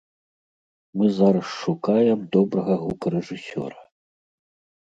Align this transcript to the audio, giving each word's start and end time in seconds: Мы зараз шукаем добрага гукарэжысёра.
Мы 1.01 1.05
зараз 1.19 1.45
шукаем 1.63 2.19
добрага 2.37 2.75
гукарэжысёра. 2.85 3.79